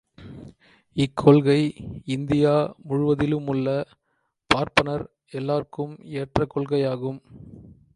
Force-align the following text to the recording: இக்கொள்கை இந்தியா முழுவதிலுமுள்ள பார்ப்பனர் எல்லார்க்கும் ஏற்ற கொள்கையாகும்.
இக்கொள்கை 0.97 1.59
இந்தியா 2.05 2.53
முழுவதிலுமுள்ள 2.89 3.67
பார்ப்பனர் 4.49 5.05
எல்லார்க்கும் 5.31 5.93
ஏற்ற 6.03 6.47
கொள்கையாகும். 6.55 7.21